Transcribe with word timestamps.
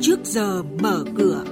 trước 0.00 0.20
giờ 0.24 0.62
mở 0.62 1.04
cửa. 1.18 1.44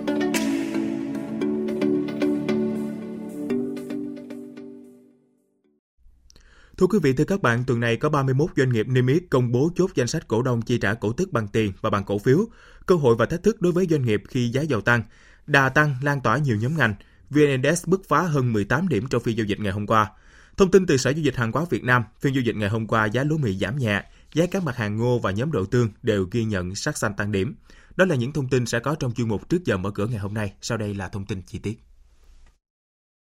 Thưa 6.79 6.87
quý 6.87 6.99
vị, 7.03 7.13
thưa 7.13 7.25
các 7.25 7.43
bạn, 7.43 7.65
tuần 7.67 7.81
này 7.81 7.97
có 7.97 8.09
31 8.09 8.51
doanh 8.57 8.73
nghiệp 8.73 8.89
niêm 8.89 9.07
yết 9.07 9.23
công 9.31 9.53
bố 9.53 9.71
chốt 9.75 9.91
danh 9.95 10.07
sách 10.07 10.29
cổ 10.29 10.43
đông 10.43 10.63
chi 10.63 10.79
trả 10.79 10.95
cổ 10.95 11.13
tức 11.13 11.33
bằng 11.33 11.49
tiền 11.49 11.73
và 11.81 11.91
bằng 11.91 12.05
cổ 12.05 12.19
phiếu, 12.19 12.39
cơ 12.87 12.95
hội 12.95 13.17
và 13.19 13.27
thách 13.27 13.43
thức 13.43 13.61
đối 13.61 13.73
với 13.73 13.87
doanh 13.91 14.03
nghiệp 14.03 14.23
khi 14.29 14.49
giá 14.49 14.63
dầu 14.63 14.81
tăng. 14.81 15.03
Đà 15.47 15.69
tăng 15.69 15.95
lan 16.03 16.21
tỏa 16.21 16.39
nhiều 16.39 16.57
nhóm 16.57 16.77
ngành. 16.77 16.95
VN 17.31 17.47
Index 17.47 17.87
bứt 17.87 18.01
phá 18.09 18.21
hơn 18.23 18.53
18 18.53 18.89
điểm 18.89 19.07
trong 19.11 19.23
phiên 19.23 19.37
giao 19.37 19.47
dịch 19.47 19.61
ngày 19.61 19.73
hôm 19.73 19.87
qua. 19.87 20.11
Thông 20.57 20.71
tin 20.71 20.87
từ 20.87 20.97
Sở 20.97 21.11
Giao 21.11 21.23
dịch 21.23 21.37
Hàng 21.37 21.53
hóa 21.53 21.65
Việt 21.71 21.85
Nam, 21.85 22.03
phiên 22.21 22.35
giao 22.35 22.43
dịch 22.43 22.57
ngày 22.57 22.69
hôm 22.69 22.87
qua 22.87 23.05
giá 23.07 23.25
lúa 23.25 23.37
mì 23.37 23.59
giảm 23.59 23.79
nhẹ, 23.79 24.05
giá 24.35 24.47
các 24.51 24.63
mặt 24.63 24.77
hàng 24.77 24.97
ngô 24.97 25.19
và 25.19 25.31
nhóm 25.31 25.53
đậu 25.53 25.67
tương 25.67 25.89
đều 26.03 26.29
ghi 26.31 26.45
nhận 26.45 26.75
sắc 26.75 26.99
xanh 26.99 27.15
tăng 27.17 27.33
điểm. 27.33 27.55
Đó 27.99 28.05
là 28.05 28.15
những 28.15 28.33
thông 28.33 28.49
tin 28.49 28.67
sẽ 28.67 28.81
có 28.81 28.95
trong 28.95 29.15
chuyên 29.15 29.29
mục 29.29 29.49
trước 29.49 29.65
giờ 29.65 29.77
mở 29.77 29.91
cửa 29.91 30.07
ngày 30.07 30.19
hôm 30.19 30.35
nay. 30.35 30.53
Sau 30.61 30.79
đây 30.79 30.95
là 30.95 31.09
thông 31.09 31.27
tin 31.27 31.43
chi 31.43 31.59
tiết. 31.59 31.88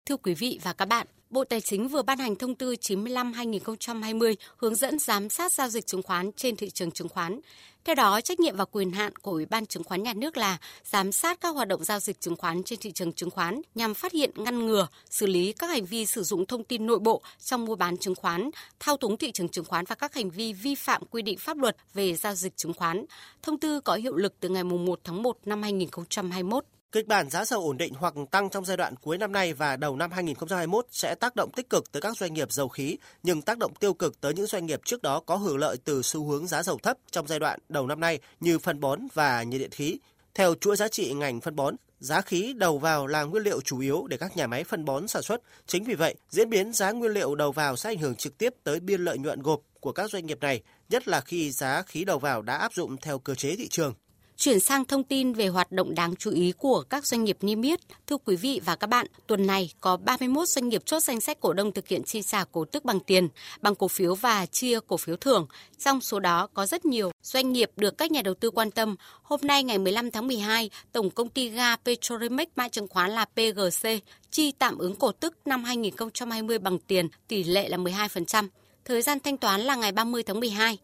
Thưa 0.07 0.17
quý 0.17 0.35
vị 0.35 0.59
và 0.63 0.73
các 0.73 0.85
bạn, 0.85 1.07
Bộ 1.31 1.45
Tài 1.45 1.61
chính 1.61 1.89
vừa 1.89 2.03
ban 2.03 2.19
hành 2.19 2.37
thông 2.37 2.55
tư 2.55 2.75
95-2020 2.81 4.35
hướng 4.57 4.75
dẫn 4.75 4.99
giám 4.99 5.29
sát 5.29 5.53
giao 5.53 5.69
dịch 5.69 5.87
chứng 5.87 6.03
khoán 6.03 6.33
trên 6.33 6.57
thị 6.57 6.71
trường 6.71 6.91
chứng 6.91 7.09
khoán. 7.09 7.41
Theo 7.85 7.95
đó, 7.95 8.21
trách 8.21 8.41
nhiệm 8.41 8.57
và 8.57 8.65
quyền 8.65 8.91
hạn 8.91 9.17
của 9.17 9.31
Ủy 9.31 9.47
ban 9.47 9.67
Chứng 9.67 9.85
khoán 9.85 10.03
Nhà 10.03 10.15
nước 10.15 10.37
là 10.37 10.59
giám 10.85 11.13
sát 11.13 11.41
các 11.41 11.55
hoạt 11.55 11.69
động 11.69 11.85
giao 11.85 12.01
dịch 12.01 12.21
chứng 12.21 12.37
khoán 12.37 12.63
trên 12.63 12.79
thị 12.79 12.93
trường 12.93 13.13
chứng 13.13 13.31
khoán 13.31 13.61
nhằm 13.75 13.95
phát 13.95 14.13
hiện, 14.13 14.31
ngăn 14.35 14.67
ngừa, 14.67 14.89
xử 15.11 15.27
lý 15.27 15.53
các 15.53 15.71
hành 15.71 15.85
vi 15.85 16.07
sử 16.07 16.23
dụng 16.23 16.47
thông 16.47 16.65
tin 16.65 16.87
nội 16.87 16.99
bộ 16.99 17.23
trong 17.45 17.65
mua 17.65 17.77
bán 17.77 17.97
chứng 17.97 18.15
khoán, 18.15 18.51
thao 18.81 18.97
túng 18.97 19.17
thị 19.17 19.33
trường 19.33 19.49
chứng 19.49 19.65
khoán 19.65 19.85
và 19.85 19.95
các 19.95 20.15
hành 20.15 20.31
vi 20.31 20.53
vi 20.53 20.75
phạm 20.75 21.03
quy 21.11 21.23
định 21.23 21.39
pháp 21.39 21.57
luật 21.59 21.77
về 21.95 22.15
giao 22.15 22.35
dịch 22.35 22.57
chứng 22.57 22.75
khoán. 22.75 23.05
Thông 23.43 23.59
tư 23.59 23.81
có 23.81 23.95
hiệu 23.95 24.17
lực 24.17 24.35
từ 24.41 24.49
ngày 24.49 24.65
1 24.65 25.01
tháng 25.05 25.23
1 25.23 25.39
năm 25.45 25.63
2021. 25.63 26.65
Kịch 26.93 27.07
bản 27.07 27.31
giá 27.31 27.45
dầu 27.45 27.61
ổn 27.61 27.77
định 27.77 27.95
hoặc 27.95 28.15
tăng 28.31 28.51
trong 28.51 28.65
giai 28.65 28.77
đoạn 28.77 28.95
cuối 28.97 29.19
năm 29.19 29.33
nay 29.33 29.53
và 29.53 29.77
đầu 29.77 29.97
năm 29.97 30.11
2021 30.11 30.87
sẽ 30.91 31.15
tác 31.15 31.37
động 31.37 31.51
tích 31.57 31.71
cực 31.71 31.93
tới 31.93 32.03
các 32.03 32.17
doanh 32.17 32.35
nghiệp 32.35 32.53
dầu 32.53 32.69
khí, 32.69 32.97
nhưng 33.23 33.43
tác 33.43 33.59
động 33.59 33.75
tiêu 33.75 33.95
cực 33.95 34.21
tới 34.21 34.35
những 34.35 34.47
doanh 34.47 34.67
nghiệp 34.67 34.81
trước 34.85 35.03
đó 35.03 35.21
có 35.21 35.37
hưởng 35.37 35.59
lợi 35.59 35.77
từ 35.85 36.03
xu 36.03 36.25
hướng 36.25 36.47
giá 36.47 36.63
dầu 36.63 36.79
thấp 36.83 36.97
trong 37.11 37.27
giai 37.27 37.39
đoạn 37.39 37.61
đầu 37.69 37.87
năm 37.87 38.01
nay 38.01 38.19
như 38.41 38.59
phân 38.59 38.81
bón 38.81 39.01
và 39.15 39.43
nhiệt 39.43 39.61
điện 39.61 39.71
khí. 39.71 39.99
Theo 40.35 40.55
chuỗi 40.55 40.77
giá 40.77 40.89
trị 40.89 41.13
ngành 41.13 41.41
phân 41.41 41.57
bón, 41.57 41.77
giá 42.01 42.21
khí 42.21 42.55
đầu 42.57 42.79
vào 42.79 43.07
là 43.07 43.23
nguyên 43.23 43.43
liệu 43.43 43.61
chủ 43.61 43.79
yếu 43.79 44.07
để 44.07 44.17
các 44.17 44.37
nhà 44.37 44.47
máy 44.47 44.65
phân 44.65 44.85
bón 44.85 45.09
sản 45.09 45.23
xuất. 45.23 45.41
Chính 45.67 45.85
vì 45.85 45.95
vậy, 45.95 46.15
diễn 46.31 46.51
biến 46.51 46.73
giá 46.73 46.91
nguyên 46.91 47.13
liệu 47.13 47.35
đầu 47.35 47.53
vào 47.53 47.77
sẽ 47.77 47.91
ảnh 47.91 47.99
hưởng 47.99 48.15
trực 48.15 48.39
tiếp 48.39 48.55
tới 48.65 48.81
biên 48.81 49.01
lợi 49.01 49.19
nhuận 49.19 49.43
gộp 49.43 49.61
của 49.81 49.93
các 49.93 50.11
doanh 50.11 50.27
nghiệp 50.27 50.39
này, 50.41 50.63
nhất 50.89 51.09
là 51.09 51.21
khi 51.21 51.51
giá 51.51 51.83
khí 51.83 52.05
đầu 52.05 52.19
vào 52.19 52.43
đã 52.43 52.57
áp 52.57 52.75
dụng 52.75 52.97
theo 52.97 53.19
cơ 53.19 53.35
chế 53.35 53.57
thị 53.57 53.69
trường. 53.69 53.95
Chuyển 54.39 54.61
sang 54.61 54.85
thông 54.85 55.05
tin 55.05 55.33
về 55.33 55.49
hoạt 55.49 55.73
động 55.73 55.95
đáng 55.95 56.17
chú 56.17 56.31
ý 56.31 56.53
của 56.59 56.83
các 56.83 57.07
doanh 57.07 57.25
nghiệp 57.25 57.37
niêm 57.41 57.63
yết. 57.63 57.81
Thưa 58.07 58.17
quý 58.17 58.37
vị 58.37 58.61
và 58.65 58.77
các 58.77 58.87
bạn, 58.87 59.07
tuần 59.27 59.47
này 59.47 59.71
có 59.81 59.97
31 59.97 60.49
doanh 60.49 60.69
nghiệp 60.69 60.83
chốt 60.87 61.01
danh 61.01 61.21
sách 61.21 61.41
cổ 61.41 61.53
đông 61.53 61.73
thực 61.73 61.89
hiện 61.89 62.03
chi 62.03 62.23
trả 62.23 62.45
cổ 62.45 62.65
tức 62.65 62.85
bằng 62.85 63.01
tiền, 63.01 63.29
bằng 63.61 63.75
cổ 63.75 63.89
phiếu 63.89 64.15
và 64.15 64.47
chia 64.47 64.79
cổ 64.87 64.97
phiếu 64.97 65.17
thưởng. 65.17 65.47
Trong 65.79 66.01
số 66.01 66.21
đó 66.21 66.49
có 66.55 66.67
rất 66.67 66.85
nhiều 66.85 67.11
doanh 67.23 67.53
nghiệp 67.53 67.71
được 67.77 67.99
các 67.99 68.11
nhà 68.11 68.23
đầu 68.23 68.35
tư 68.35 68.51
quan 68.51 68.71
tâm. 68.71 68.97
Hôm 69.23 69.41
nay 69.43 69.65
ngày 69.65 69.79
15 69.79 70.11
tháng 70.11 70.27
12, 70.27 70.71
Tổng 70.93 71.11
công 71.11 71.29
ty 71.29 71.49
ga 71.49 71.77
Petrolimex 71.77 72.49
mã 72.57 72.69
chứng 72.69 72.89
khoán 72.89 73.11
là 73.11 73.25
PGC 73.25 73.89
chi 74.31 74.53
tạm 74.53 74.79
ứng 74.79 74.95
cổ 74.95 75.13
tức 75.13 75.37
năm 75.45 75.65
2020 75.65 76.59
bằng 76.59 76.79
tiền, 76.79 77.09
tỷ 77.29 77.45
lệ 77.45 77.69
là 77.69 77.77
12%. 77.77 78.49
Thời 78.85 79.03
gian 79.03 79.21
thanh 79.21 79.37
toán 79.37 79.61
là 79.61 79.75
ngày 79.75 79.93
30 79.93 80.23
tháng 80.23 80.41
12 80.41 80.79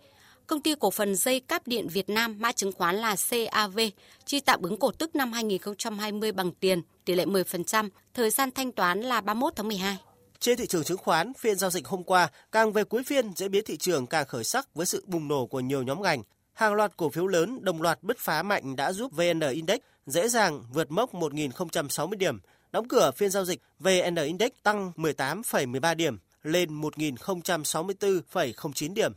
công 0.52 0.62
ty 0.62 0.74
cổ 0.80 0.90
phần 0.90 1.14
dây 1.14 1.40
cáp 1.40 1.66
điện 1.66 1.88
Việt 1.88 2.08
Nam 2.08 2.36
mã 2.38 2.52
chứng 2.52 2.72
khoán 2.72 2.96
là 2.96 3.16
CAV 3.30 3.78
chi 4.24 4.40
tạm 4.40 4.62
ứng 4.62 4.76
cổ 4.76 4.90
tức 4.90 5.16
năm 5.16 5.32
2020 5.32 6.32
bằng 6.32 6.52
tiền, 6.52 6.82
tỷ 7.04 7.14
lệ 7.14 7.24
10%, 7.24 7.88
thời 8.14 8.30
gian 8.30 8.50
thanh 8.50 8.72
toán 8.72 9.00
là 9.00 9.20
31 9.20 9.52
tháng 9.56 9.68
12. 9.68 9.96
Trên 10.38 10.58
thị 10.58 10.66
trường 10.66 10.84
chứng 10.84 10.98
khoán, 10.98 11.34
phiên 11.34 11.56
giao 11.56 11.70
dịch 11.70 11.86
hôm 11.86 12.04
qua 12.04 12.28
càng 12.52 12.72
về 12.72 12.84
cuối 12.84 13.02
phiên 13.02 13.32
diễn 13.36 13.50
biến 13.50 13.64
thị 13.66 13.76
trường 13.76 14.06
càng 14.06 14.26
khởi 14.26 14.44
sắc 14.44 14.74
với 14.74 14.86
sự 14.86 15.04
bùng 15.06 15.28
nổ 15.28 15.46
của 15.46 15.60
nhiều 15.60 15.82
nhóm 15.82 16.02
ngành. 16.02 16.22
Hàng 16.52 16.74
loạt 16.74 16.96
cổ 16.96 17.10
phiếu 17.10 17.26
lớn 17.26 17.64
đồng 17.64 17.82
loạt 17.82 18.02
bứt 18.02 18.18
phá 18.18 18.42
mạnh 18.42 18.76
đã 18.76 18.92
giúp 18.92 19.12
VN 19.12 19.40
Index 19.40 19.78
dễ 20.06 20.28
dàng 20.28 20.64
vượt 20.72 20.90
mốc 20.90 21.14
1.060 21.14 22.16
điểm. 22.16 22.38
Đóng 22.72 22.88
cửa 22.88 23.10
phiên 23.16 23.30
giao 23.30 23.44
dịch, 23.44 23.60
VN 23.78 24.14
Index 24.14 24.50
tăng 24.62 24.92
18,13 24.96 25.94
điểm 25.94 26.18
lên 26.42 26.80
1.064,09 26.80 28.94
điểm. 28.94 29.12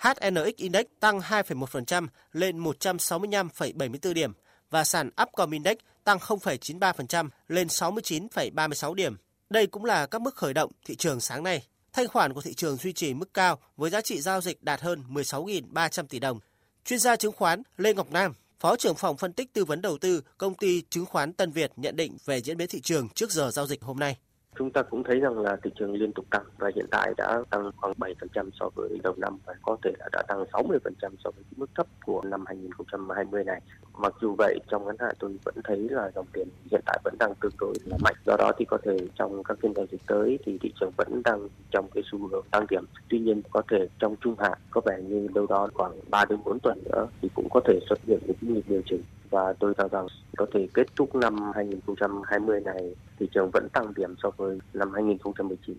HNX 0.00 0.56
Index 0.56 0.86
tăng 1.00 1.18
2,1% 1.18 2.06
lên 2.32 2.64
165,74 2.64 4.12
điểm 4.12 4.32
và 4.70 4.84
sàn 4.84 5.10
Upcom 5.22 5.50
Index 5.50 5.76
tăng 6.04 6.18
0,93% 6.18 7.28
lên 7.48 7.66
69,36 7.66 8.94
điểm. 8.94 9.16
Đây 9.50 9.66
cũng 9.66 9.84
là 9.84 10.06
các 10.06 10.20
mức 10.20 10.34
khởi 10.34 10.54
động 10.54 10.72
thị 10.84 10.94
trường 10.96 11.20
sáng 11.20 11.42
nay. 11.42 11.66
Thanh 11.92 12.08
khoản 12.08 12.32
của 12.32 12.42
thị 12.42 12.54
trường 12.54 12.76
duy 12.76 12.92
trì 12.92 13.14
mức 13.14 13.34
cao 13.34 13.58
với 13.76 13.90
giá 13.90 14.00
trị 14.00 14.20
giao 14.20 14.40
dịch 14.40 14.62
đạt 14.62 14.80
hơn 14.80 15.04
16.300 15.08 16.06
tỷ 16.06 16.18
đồng. 16.18 16.40
Chuyên 16.84 16.98
gia 16.98 17.16
chứng 17.16 17.32
khoán 17.32 17.62
Lê 17.76 17.94
Ngọc 17.94 18.10
Nam, 18.10 18.34
Phó 18.60 18.76
trưởng 18.76 18.94
phòng 18.94 19.16
phân 19.16 19.32
tích 19.32 19.52
tư 19.52 19.64
vấn 19.64 19.82
đầu 19.82 19.98
tư 19.98 20.22
công 20.38 20.54
ty 20.54 20.82
chứng 20.90 21.06
khoán 21.06 21.32
Tân 21.32 21.52
Việt 21.52 21.72
nhận 21.76 21.96
định 21.96 22.16
về 22.24 22.42
diễn 22.42 22.56
biến 22.56 22.68
thị 22.68 22.80
trường 22.80 23.08
trước 23.08 23.30
giờ 23.30 23.50
giao 23.50 23.66
dịch 23.66 23.82
hôm 23.82 23.98
nay. 23.98 24.16
Chúng 24.58 24.70
ta 24.70 24.82
cũng 24.82 25.04
thấy 25.04 25.20
rằng 25.20 25.38
là 25.38 25.56
thị 25.62 25.70
trường 25.78 25.92
liên 25.92 26.12
tục 26.12 26.24
tăng 26.30 26.44
và 26.58 26.70
hiện 26.74 26.86
tại 26.90 27.14
đã 27.16 27.42
tăng 27.50 27.70
khoảng 27.76 27.92
7% 27.98 28.50
so 28.60 28.68
với 28.74 28.98
đầu 29.02 29.14
năm 29.18 29.38
và 29.46 29.54
có 29.62 29.76
thể 29.82 29.90
là 29.98 30.08
đã 30.12 30.22
tăng 30.28 30.44
60% 30.52 30.78
so 31.24 31.30
với 31.30 31.44
mức 31.56 31.70
thấp 31.74 31.86
của 32.04 32.22
năm 32.24 32.44
2020 32.46 33.44
này. 33.44 33.60
Mặc 34.02 34.14
dù 34.20 34.34
vậy, 34.38 34.58
trong 34.70 34.86
ngắn 34.86 34.96
hạn 34.98 35.14
tôi 35.18 35.36
vẫn 35.44 35.54
thấy 35.64 35.88
là 35.90 36.10
dòng 36.14 36.26
tiền 36.32 36.48
hiện 36.70 36.80
tại 36.86 36.98
vẫn 37.04 37.14
đang 37.18 37.32
tương 37.40 37.52
đối 37.60 37.74
là 37.84 37.96
mạnh. 38.02 38.14
Do 38.26 38.36
đó 38.38 38.52
thì 38.58 38.64
có 38.64 38.78
thể 38.84 38.96
trong 39.14 39.42
các 39.44 39.58
phiên 39.62 39.74
giao 39.74 39.86
dịch 39.92 40.00
tới 40.06 40.38
thì 40.44 40.58
thị 40.62 40.72
trường 40.80 40.90
vẫn 40.96 41.22
đang 41.24 41.48
trong 41.70 41.88
cái 41.94 42.02
xu 42.12 42.28
hướng 42.28 42.44
tăng 42.50 42.66
điểm. 42.70 42.84
Tuy 43.08 43.18
nhiên 43.18 43.42
có 43.50 43.62
thể 43.70 43.88
trong 43.98 44.16
trung 44.20 44.34
hạn 44.38 44.58
có 44.70 44.80
vẻ 44.84 44.98
như 45.02 45.28
đâu 45.34 45.46
đó 45.46 45.68
khoảng 45.74 45.92
3 46.10 46.24
đến 46.24 46.38
4 46.44 46.58
tuần 46.58 46.78
nữa 46.84 47.06
thì 47.22 47.28
cũng 47.34 47.48
có 47.50 47.60
thể 47.64 47.78
xuất 47.88 47.98
hiện 48.06 48.18
những 48.26 48.54
nhịp 48.54 48.64
điều 48.68 48.82
chỉnh 48.86 49.02
và 49.30 49.52
tôi 49.52 49.74
cho 49.78 49.88
rằng 49.88 50.06
có 50.36 50.46
thể 50.54 50.68
kết 50.74 50.86
thúc 50.96 51.14
năm 51.14 51.52
2020 51.54 52.60
này 52.60 52.94
thị 53.18 53.28
trường 53.34 53.50
vẫn 53.52 53.68
tăng 53.72 53.94
điểm 53.96 54.14
so 54.22 54.30
với 54.36 54.58
năm 54.74 54.92
2019. 54.94 55.76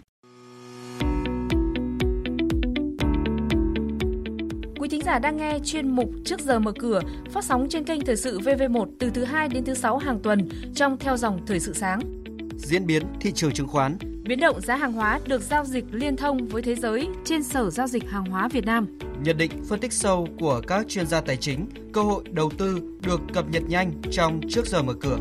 Thính 4.91 5.02
giả 5.06 5.19
đang 5.19 5.38
nghe 5.38 5.59
chuyên 5.66 5.90
mục 5.90 6.09
Trước 6.25 6.40
giờ 6.40 6.59
mở 6.59 6.72
cửa 6.79 7.02
phát 7.31 7.46
sóng 7.46 7.68
trên 7.69 7.84
kênh 7.84 8.02
Thời 8.02 8.16
sự 8.16 8.40
VV1 8.40 8.85
từ 9.00 9.09
thứ 9.09 9.24
2 9.24 9.47
đến 9.47 9.66
thứ 9.66 9.74
6 9.74 9.97
hàng 9.97 10.19
tuần 10.19 10.50
trong 10.75 10.97
theo 10.97 11.18
dòng 11.18 11.46
Thời 11.46 11.59
sự 11.59 11.74
sáng. 11.74 12.00
Diễn 12.57 12.85
biến 12.85 13.03
thị 13.19 13.31
trường 13.31 13.51
chứng 13.51 13.68
khoán 13.68 13.97
Biến 14.24 14.40
động 14.40 14.62
giá 14.62 14.75
hàng 14.75 14.94
hóa 14.94 15.19
được 15.25 15.41
giao 15.41 15.66
dịch 15.66 15.85
liên 15.91 16.16
thông 16.18 16.47
với 16.47 16.62
thế 16.62 16.75
giới 16.75 17.07
trên 17.25 17.44
Sở 17.44 17.69
Giao 17.69 17.88
dịch 17.88 18.09
Hàng 18.09 18.25
hóa 18.25 18.47
Việt 18.47 18.66
Nam. 18.66 19.00
Nhận 19.24 19.38
định 19.38 19.51
phân 19.69 19.80
tích 19.80 19.94
sâu 19.94 20.28
của 20.40 20.62
các 20.68 20.85
chuyên 20.88 21.07
gia 21.07 21.22
tài 21.22 21.38
chính, 21.38 21.68
cơ 21.94 22.01
hội 22.01 22.24
đầu 22.31 22.51
tư 22.57 22.81
được 23.01 23.22
cập 23.34 23.50
nhật 23.50 23.63
nhanh 23.68 23.91
trong 24.12 24.41
trước 24.50 24.66
giờ 24.66 24.84
mở 24.84 24.94
cửa. 24.94 25.18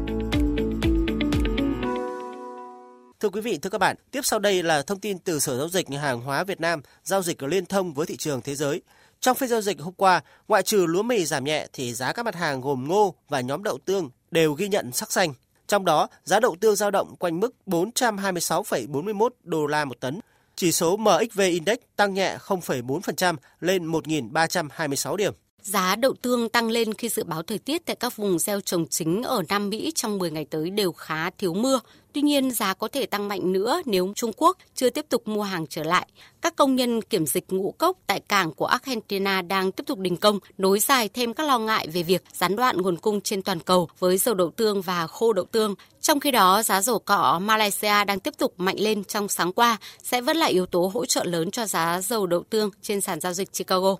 Thưa 3.21 3.29
quý 3.29 3.41
vị, 3.41 3.59
thưa 3.63 3.71
các 3.71 3.79
bạn, 3.79 3.97
tiếp 4.11 4.21
sau 4.25 4.39
đây 4.39 4.63
là 4.63 4.83
thông 4.83 5.01
tin 5.01 5.19
từ 5.19 5.39
Sở 5.39 5.59
Giao 5.59 5.69
dịch 5.69 5.89
Hàng 5.89 6.21
hóa 6.21 6.45
Việt 6.45 6.61
Nam 6.61 6.81
giao 7.03 7.23
dịch 7.23 7.43
liên 7.43 7.67
thông 7.67 7.95
với 7.95 8.07
thị 8.07 8.17
trường 8.17 8.41
thế 8.41 8.55
giới. 8.55 8.83
Trong 9.21 9.37
phiên 9.37 9.49
giao 9.49 9.61
dịch 9.61 9.81
hôm 9.81 9.95
qua, 9.95 10.23
ngoại 10.49 10.63
trừ 10.63 10.87
lúa 10.87 11.03
mì 11.03 11.25
giảm 11.25 11.45
nhẹ 11.45 11.67
thì 11.73 11.95
giá 11.95 12.13
các 12.13 12.25
mặt 12.25 12.35
hàng 12.35 12.61
gồm 12.61 12.89
ngô 12.89 13.15
và 13.29 13.41
nhóm 13.41 13.63
đậu 13.63 13.79
tương 13.85 14.11
đều 14.31 14.53
ghi 14.53 14.69
nhận 14.69 14.93
sắc 14.93 15.13
xanh. 15.13 15.35
Trong 15.69 15.85
đó, 15.85 16.09
giá 16.25 16.41
đậu 16.41 16.57
tương 16.61 16.77
dao 16.77 16.91
động 16.91 17.17
quanh 17.17 17.41
mức 17.41 17.55
426,41 17.67 19.29
đô 19.43 19.67
la 19.67 19.85
một 19.85 20.01
tấn. 20.01 20.21
Chỉ 20.57 20.73
số 20.73 20.97
MXV 20.97 21.41
Index 21.41 21.79
tăng 21.97 22.15
nhẹ 22.15 22.37
0,4% 22.41 23.37
lên 23.61 23.93
1.326 23.93 25.17
điểm. 25.17 25.35
Giá 25.63 25.97
đậu 25.97 26.15
tương 26.23 26.49
tăng 26.49 26.71
lên 26.71 26.95
khi 26.95 27.09
dự 27.09 27.25
báo 27.25 27.43
thời 27.43 27.59
tiết 27.59 27.87
tại 27.87 27.97
các 27.97 28.17
vùng 28.17 28.39
gieo 28.39 28.61
trồng 28.61 28.87
chính 28.87 29.23
ở 29.23 29.43
Nam 29.49 29.71
Mỹ 29.71 29.93
trong 29.95 30.19
10 30.19 30.31
ngày 30.31 30.45
tới 30.45 30.71
đều 30.71 30.93
khá 30.93 31.31
thiếu 31.31 31.55
mưa. 31.55 31.81
Tuy 32.13 32.23
nhiên, 32.23 32.51
giá 32.51 32.75
có 32.75 32.89
thể 32.89 33.07
tăng 33.07 33.29
mạnh 33.29 33.53
nữa 33.53 33.83
nếu 33.87 34.13
Trung 34.17 34.33
Quốc 34.37 34.59
chưa 34.75 34.91
tiếp 34.91 35.07
tục 35.09 35.29
mua 35.29 35.43
hàng 35.43 35.67
trở 35.67 35.83
lại. 35.83 36.07
Các 36.41 36.57
công 36.57 36.77
nhân 36.77 37.03
kiểm 37.03 37.27
dịch 37.27 37.45
ngũ 37.53 37.75
cốc 37.79 37.97
tại 38.07 38.21
cảng 38.21 38.53
của 38.53 38.67
Argentina 38.67 39.43
đang 39.43 39.73
tiếp 39.73 39.85
tục 39.87 39.99
đình 39.99 40.17
công, 40.17 40.39
nối 40.59 40.81
dài 40.81 41.09
thêm 41.09 41.35
các 41.35 41.47
lo 41.47 41.59
ngại 41.59 41.89
về 41.93 42.03
việc 42.03 42.23
gián 42.33 42.57
đoạn 42.57 42.77
nguồn 42.83 42.97
cung 42.97 43.21
trên 43.21 43.43
toàn 43.43 43.61
cầu 43.61 43.89
với 43.99 44.19
dầu 44.19 44.35
đậu 44.35 44.51
tương 44.51 44.83
và 44.83 45.07
khô 45.07 45.33
đậu 45.33 45.45
tương. 45.45 45.75
Trong 46.01 46.21
khi 46.21 46.31
đó, 46.31 46.63
giá 46.63 46.83
dầu 46.83 46.99
cọ 46.99 47.39
Malaysia 47.39 48.05
đang 48.05 48.21
tiếp 48.21 48.35
tục 48.39 48.55
mạnh 48.57 48.77
lên 48.81 49.05
trong 49.05 49.29
sáng 49.29 49.53
qua, 49.53 49.79
sẽ 50.03 50.21
vẫn 50.21 50.37
là 50.37 50.47
yếu 50.47 50.67
tố 50.67 50.91
hỗ 50.95 51.07
trợ 51.07 51.25
lớn 51.25 51.51
cho 51.51 51.67
giá 51.67 52.01
dầu 52.01 52.27
đậu 52.27 52.43
tương 52.51 52.71
trên 52.83 53.01
sàn 53.01 53.21
giao 53.21 53.33
dịch 53.33 53.53
Chicago. 53.53 53.97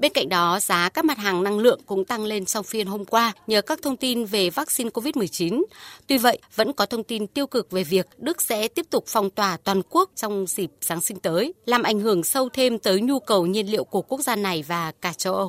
Bên 0.00 0.12
cạnh 0.12 0.28
đó, 0.28 0.60
giá 0.60 0.88
các 0.88 1.04
mặt 1.04 1.18
hàng 1.18 1.42
năng 1.42 1.58
lượng 1.58 1.80
cũng 1.86 2.04
tăng 2.04 2.24
lên 2.24 2.46
sau 2.46 2.62
phiên 2.62 2.86
hôm 2.86 3.04
qua 3.04 3.32
nhờ 3.46 3.62
các 3.62 3.78
thông 3.82 3.96
tin 3.96 4.24
về 4.24 4.50
vaccine 4.50 4.90
COVID-19. 4.90 5.62
Tuy 6.06 6.18
vậy, 6.18 6.38
vẫn 6.54 6.72
có 6.72 6.86
thông 6.86 7.04
tin 7.04 7.26
tiêu 7.26 7.46
cực 7.46 7.70
về 7.70 7.84
việc 7.84 8.06
Đức 8.18 8.42
sẽ 8.42 8.68
tiếp 8.68 8.86
tục 8.90 9.04
phong 9.06 9.30
tỏa 9.30 9.56
toàn 9.64 9.82
quốc 9.90 10.10
trong 10.16 10.46
dịp 10.46 10.70
Giáng 10.80 11.00
sinh 11.00 11.18
tới, 11.18 11.54
làm 11.66 11.82
ảnh 11.82 12.00
hưởng 12.00 12.24
sâu 12.24 12.48
thêm 12.48 12.78
tới 12.78 13.00
nhu 13.00 13.20
cầu 13.20 13.46
nhiên 13.46 13.70
liệu 13.70 13.84
của 13.84 14.02
quốc 14.02 14.20
gia 14.20 14.36
này 14.36 14.64
và 14.68 14.92
cả 15.00 15.12
châu 15.12 15.34
Âu. 15.34 15.48